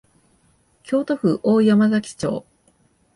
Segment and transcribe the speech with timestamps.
[0.81, 2.43] 京都府大山崎町